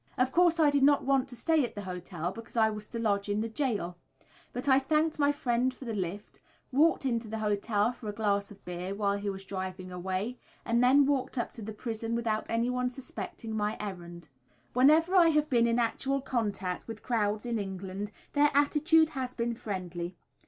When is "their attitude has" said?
18.33-19.35